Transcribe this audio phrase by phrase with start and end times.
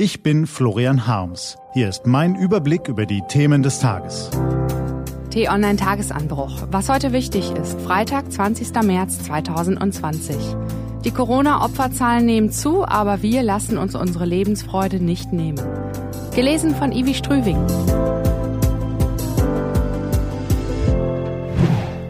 [0.00, 1.58] Ich bin Florian Harms.
[1.74, 4.30] Hier ist mein Überblick über die Themen des Tages.
[5.30, 6.68] T-Online Tagesanbruch.
[6.70, 7.80] Was heute wichtig ist.
[7.80, 8.80] Freitag, 20.
[8.84, 10.36] März 2020.
[11.04, 15.60] Die Corona-Opferzahlen nehmen zu, aber wir lassen uns unsere Lebensfreude nicht nehmen.
[16.32, 17.58] Gelesen von Ivi Strüving.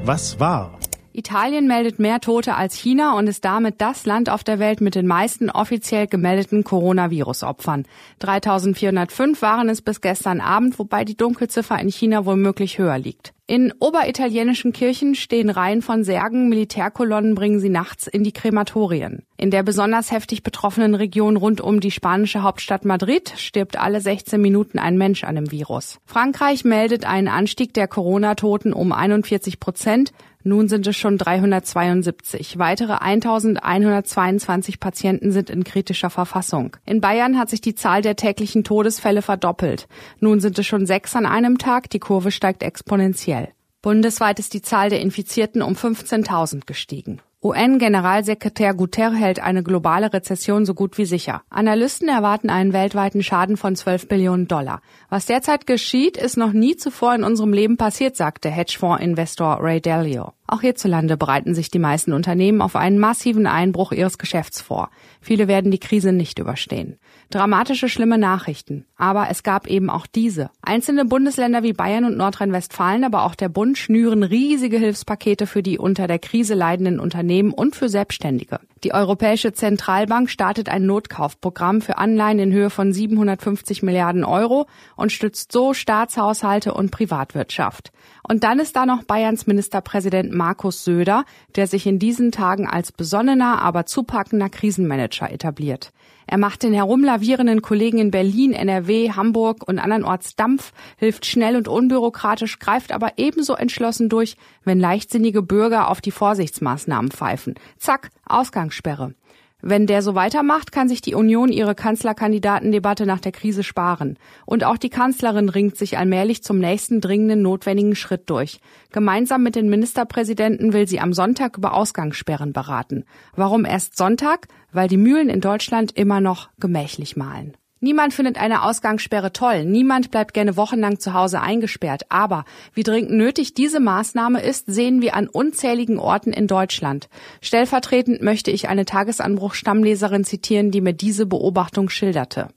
[0.04, 0.78] Was war?
[1.18, 4.94] Italien meldet mehr Tote als China und ist damit das Land auf der Welt mit
[4.94, 7.86] den meisten offiziell gemeldeten Coronavirus-Opfern.
[8.20, 13.34] 3405 waren es bis gestern Abend, wobei die Dunkelziffer in China womöglich höher liegt.
[13.50, 19.22] In oberitalienischen Kirchen stehen Reihen von Särgen, Militärkolonnen bringen sie nachts in die Krematorien.
[19.38, 24.38] In der besonders heftig betroffenen Region rund um die spanische Hauptstadt Madrid stirbt alle 16
[24.38, 25.98] Minuten ein Mensch an dem Virus.
[26.04, 30.12] Frankreich meldet einen Anstieg der Corona-Toten um 41 Prozent.
[30.44, 32.58] Nun sind es schon 372.
[32.58, 36.76] Weitere 1122 Patienten sind in kritischer Verfassung.
[36.84, 39.88] In Bayern hat sich die Zahl der täglichen Todesfälle verdoppelt.
[40.20, 41.90] Nun sind es schon sechs an einem Tag.
[41.90, 43.37] Die Kurve steigt exponentiell.
[43.80, 47.20] Bundesweit ist die Zahl der Infizierten um 15.000 gestiegen.
[47.40, 51.42] UN-Generalsekretär Guterres hält eine globale Rezession so gut wie sicher.
[51.50, 54.82] Analysten erwarten einen weltweiten Schaden von 12 Billionen Dollar.
[55.08, 60.32] Was derzeit geschieht, ist noch nie zuvor in unserem Leben passiert, sagte Hedgefonds-Investor Ray Dalio.
[60.50, 64.88] Auch hierzulande bereiten sich die meisten Unternehmen auf einen massiven Einbruch ihres Geschäfts vor.
[65.20, 66.98] Viele werden die Krise nicht überstehen.
[67.28, 68.86] Dramatische, schlimme Nachrichten.
[68.96, 70.48] Aber es gab eben auch diese.
[70.62, 75.76] Einzelne Bundesländer wie Bayern und Nordrhein-Westfalen, aber auch der Bund schnüren riesige Hilfspakete für die
[75.76, 78.58] unter der Krise leidenden Unternehmen und für Selbstständige.
[78.84, 85.10] Die Europäische Zentralbank startet ein Notkaufprogramm für Anleihen in Höhe von 750 Milliarden Euro und
[85.10, 87.92] stützt so Staatshaushalte und Privatwirtschaft.
[88.22, 91.24] Und dann ist da noch Bayerns Ministerpräsident Markus Söder,
[91.56, 95.92] der sich in diesen Tagen als besonnener, aber zupackender Krisenmanager etabliert.
[96.30, 101.68] Er macht den herumlavierenden Kollegen in Berlin, NRW, Hamburg und andernorts Dampf, hilft schnell und
[101.68, 107.54] unbürokratisch, greift aber ebenso entschlossen durch, wenn leichtsinnige Bürger auf die Vorsichtsmaßnahmen pfeifen.
[107.78, 109.14] Zack, Ausgangssperre.
[109.60, 114.16] Wenn der so weitermacht, kann sich die Union ihre Kanzlerkandidatendebatte nach der Krise sparen.
[114.46, 118.60] Und auch die Kanzlerin ringt sich allmählich zum nächsten dringenden notwendigen Schritt durch.
[118.92, 123.04] Gemeinsam mit den Ministerpräsidenten will sie am Sonntag über Ausgangssperren beraten.
[123.34, 124.46] Warum erst Sonntag?
[124.70, 127.56] Weil die Mühlen in Deutschland immer noch gemächlich mahlen.
[127.80, 129.64] Niemand findet eine Ausgangssperre toll.
[129.64, 132.02] Niemand bleibt gerne wochenlang zu Hause eingesperrt.
[132.08, 132.44] Aber
[132.74, 137.08] wie dringend nötig diese Maßnahme ist, sehen wir an unzähligen Orten in Deutschland.
[137.40, 142.48] Stellvertretend möchte ich eine Tagesanbruch-Stammleserin zitieren, die mir diese Beobachtung schilderte.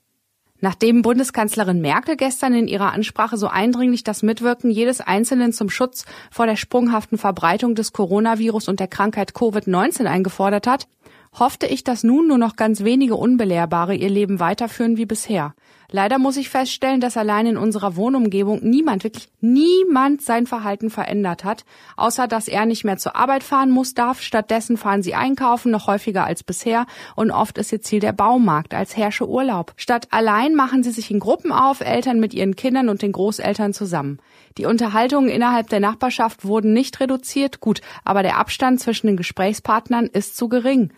[0.64, 6.06] Nachdem Bundeskanzlerin Merkel gestern in ihrer Ansprache so eindringlich das Mitwirken jedes Einzelnen zum Schutz
[6.30, 10.88] vor der sprunghaften Verbreitung des Coronavirus und der Krankheit Covid-19 eingefordert hat,
[11.38, 15.54] hoffte ich, dass nun nur noch ganz wenige Unbelehrbare ihr Leben weiterführen wie bisher.
[15.94, 21.44] Leider muss ich feststellen, dass allein in unserer Wohnumgebung niemand, wirklich niemand sein Verhalten verändert
[21.44, 21.66] hat,
[21.98, 24.22] außer dass er nicht mehr zur Arbeit fahren muss darf.
[24.22, 28.74] Stattdessen fahren sie einkaufen, noch häufiger als bisher und oft ist ihr Ziel der Baumarkt
[28.74, 29.74] als Herrsche Urlaub.
[29.76, 33.74] Statt allein machen sie sich in Gruppen auf, Eltern mit ihren Kindern und den Großeltern
[33.74, 34.20] zusammen.
[34.58, 40.08] Die Unterhaltungen innerhalb der Nachbarschaft wurden nicht reduziert, gut, aber der Abstand zwischen den Gesprächspartnern
[40.08, 40.92] ist zu gering.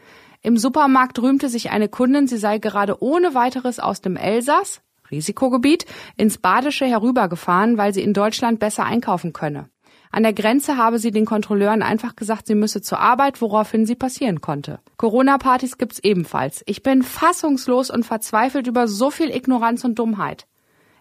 [0.45, 5.85] Im Supermarkt rühmte sich eine Kundin, sie sei gerade ohne weiteres aus dem Elsass, Risikogebiet,
[6.17, 9.69] ins Badische herübergefahren, weil sie in Deutschland besser einkaufen könne.
[10.11, 13.95] An der Grenze habe sie den Kontrolleuren einfach gesagt, sie müsse zur Arbeit, woraufhin sie
[13.95, 14.79] passieren konnte.
[14.97, 16.61] Corona-Partys gibt's ebenfalls.
[16.65, 20.45] Ich bin fassungslos und verzweifelt über so viel Ignoranz und Dummheit.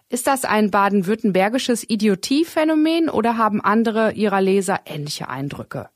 [0.09, 5.89] Ist das ein baden-württembergisches Idiotiephänomen oder haben andere ihrer Leser ähnliche Eindrücke?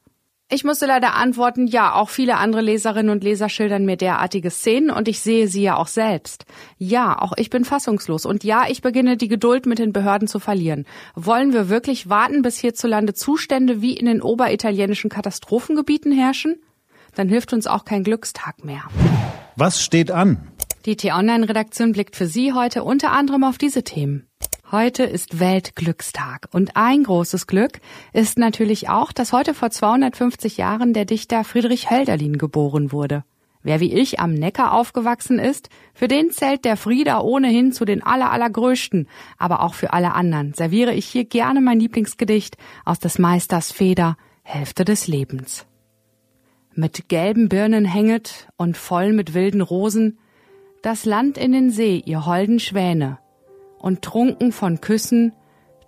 [0.50, 4.90] Ich musste leider antworten, ja, auch viele andere Leserinnen und Leser schildern mir derartige Szenen
[4.90, 6.46] und ich sehe sie ja auch selbst.
[6.78, 10.40] Ja, auch ich bin fassungslos und ja, ich beginne die Geduld mit den Behörden zu
[10.40, 10.86] verlieren.
[11.16, 16.56] Wollen wir wirklich warten, bis hierzulande Zustände wie in den oberitalienischen Katastrophengebieten herrschen?
[17.14, 18.84] Dann hilft uns auch kein Glückstag mehr.
[19.58, 20.48] Was steht an?
[20.86, 24.26] Die T-Online-Redaktion blickt für Sie heute unter anderem auf diese Themen.
[24.70, 27.80] Heute ist Weltglückstag und ein großes Glück
[28.12, 33.24] ist natürlich auch, dass heute vor 250 Jahren der Dichter Friedrich Hölderlin geboren wurde.
[33.64, 38.04] Wer wie ich am Neckar aufgewachsen ist, für den zählt der Frieder ohnehin zu den
[38.04, 43.20] aller, allergrößten, aber auch für alle anderen serviere ich hier gerne mein Lieblingsgedicht aus des
[43.20, 45.66] Meisters Feder, Hälfte des Lebens.
[46.76, 50.20] Mit gelben Birnen hänget und voll mit wilden Rosen
[50.82, 53.20] das Land in den See, ihr holden Schwäne,
[53.80, 55.34] und trunken von Küssen,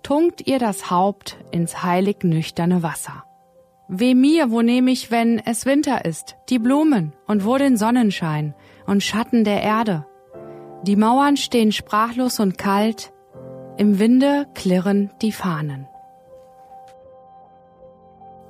[0.02, 3.24] tunkt ihr das Haupt ins heilig nüchterne Wasser.
[3.88, 8.54] Weh mir, wo nehm ich, wenn es Winter ist, die Blumen und wo den Sonnenschein
[8.86, 10.06] und Schatten der Erde?
[10.84, 13.12] Die Mauern stehen sprachlos und kalt,
[13.76, 15.88] im Winde klirren die Fahnen.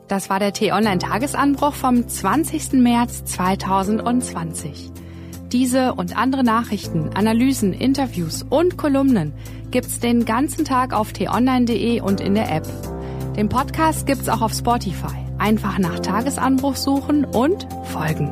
[0.09, 2.73] Das war der T-Online-Tagesanbruch vom 20.
[2.73, 4.91] März 2020.
[5.53, 9.33] Diese und andere Nachrichten, Analysen, Interviews und Kolumnen
[9.73, 12.67] gibt's den ganzen Tag auf t-online.de und in der App.
[13.35, 15.17] Den Podcast gibt's auch auf Spotify.
[15.39, 18.31] Einfach nach Tagesanbruch suchen und folgen.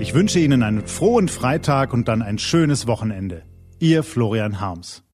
[0.00, 3.42] Ich wünsche Ihnen einen frohen Freitag und dann ein schönes Wochenende.
[3.78, 5.04] Ihr Florian Harms.